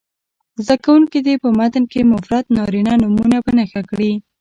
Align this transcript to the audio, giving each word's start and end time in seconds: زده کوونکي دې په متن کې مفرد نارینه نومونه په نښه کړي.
زده 0.63 0.75
کوونکي 0.85 1.19
دې 1.25 1.35
په 1.43 1.49
متن 1.57 1.83
کې 1.91 2.09
مفرد 2.13 2.45
نارینه 2.57 2.93
نومونه 3.03 3.37
په 3.45 3.51
نښه 3.57 3.81
کړي. 3.89 4.11